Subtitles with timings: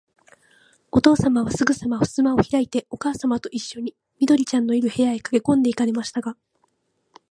[0.91, 6.35] おとうさまは、すぐさまふすまをひらいて、おかあさまといっしょに、緑ちゃんのいる、部屋へかけこんで行かれましたが、